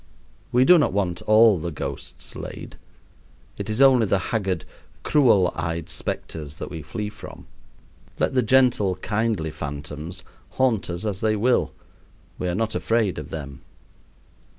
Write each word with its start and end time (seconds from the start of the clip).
We 0.51 0.65
do 0.65 0.79
not 0.79 0.93
want 0.93 1.21
all 1.27 1.59
the 1.59 1.69
ghosts 1.69 2.35
laid. 2.35 2.75
It 3.59 3.69
is 3.69 3.81
only 3.81 4.07
the 4.07 4.17
haggard, 4.33 4.65
cruel 5.03 5.51
eyed 5.55 5.91
specters 5.91 6.57
that 6.57 6.71
we 6.71 6.81
flee 6.81 7.09
from. 7.09 7.45
Let 8.17 8.33
the 8.33 8.41
gentle, 8.41 8.95
kindly 8.95 9.51
phantoms 9.51 10.23
haunt 10.53 10.89
us 10.89 11.05
as 11.05 11.21
they 11.21 11.35
will; 11.35 11.71
we 12.39 12.47
are 12.47 12.55
not 12.55 12.73
afraid 12.73 13.19
of 13.19 13.29
them. 13.29 13.61